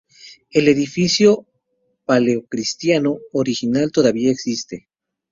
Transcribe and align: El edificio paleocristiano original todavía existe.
El 0.49 0.67
edificio 0.67 1.45
paleocristiano 2.05 3.19
original 3.33 3.91
todavía 3.91 4.31
existe. 4.31 4.89